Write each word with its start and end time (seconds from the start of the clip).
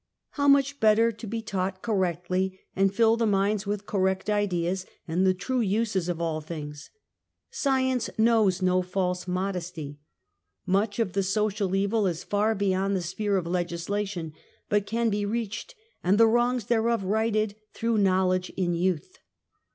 How 0.31 0.47
much 0.47 0.79
better 0.79 1.11
to 1.11 1.27
be 1.27 1.43
taught 1.43 1.83
correctly 1.83 2.59
and 2.75 2.91
fill 2.91 3.17
the 3.17 3.27
minds 3.27 3.67
with 3.67 3.85
correct 3.85 4.31
ideas 4.31 4.83
and 5.07 5.27
the 5.27 5.35
true 5.35 5.59
uses 5.59 6.09
of 6.09 6.19
all 6.19 6.41
thino 6.41 6.71
s. 6.71 6.89
^Science 7.53 8.09
knows 8.17 8.63
no 8.63 8.81
false 8.81 9.27
modesty. 9.27 9.99
Much 10.65 10.97
of 10.97 11.13
the 11.13 11.21
social 11.21 11.75
evil 11.75 12.07
is 12.07 12.23
far 12.23 12.55
beyond 12.55 12.95
the 12.95 13.03
sphere 13.03 13.37
of 13.37 13.45
legislation, 13.45 14.33
but 14.69 14.87
can 14.87 15.11
be 15.11 15.23
reached 15.23 15.75
and 16.03 16.17
the 16.17 16.25
wrongs 16.25 16.65
thereof 16.65 17.03
righted 17.03 17.53
through 17.71 17.99
knowledge 17.99 18.49
in 18.57 18.73
youth. 18.73 19.19